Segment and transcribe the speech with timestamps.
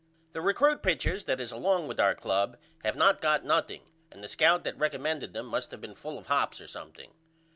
[0.31, 4.27] The recrut pitchers that is along with our club have not got nothing and the
[4.27, 7.13] scout that reckommended them must of been full of hops or something.